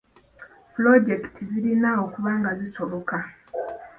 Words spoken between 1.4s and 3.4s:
zirina okuba nga zisoboka.